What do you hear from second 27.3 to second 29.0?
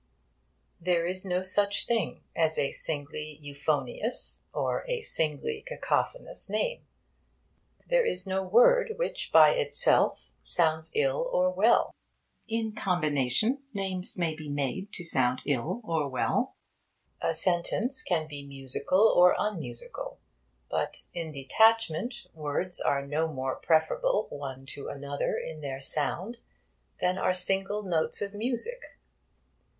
single notes of music.